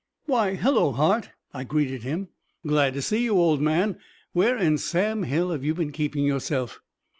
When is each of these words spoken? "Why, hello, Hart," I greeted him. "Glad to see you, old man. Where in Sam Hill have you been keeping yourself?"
"Why, 0.25 0.55
hello, 0.55 0.93
Hart," 0.93 1.29
I 1.53 1.63
greeted 1.63 2.01
him. 2.01 2.29
"Glad 2.65 2.95
to 2.95 3.03
see 3.03 3.23
you, 3.23 3.37
old 3.37 3.61
man. 3.61 3.99
Where 4.33 4.57
in 4.57 4.79
Sam 4.79 5.21
Hill 5.21 5.51
have 5.51 5.63
you 5.63 5.75
been 5.75 5.91
keeping 5.91 6.25
yourself?" 6.25 6.79